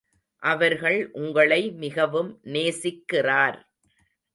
அவர்கள் 0.43 1.09
உங்களை 1.11 1.71
மிகவும் 1.71 2.39
நேசிக்கிறார். 2.43 3.57